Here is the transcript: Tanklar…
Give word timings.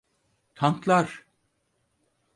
Tanklar… 0.55 1.25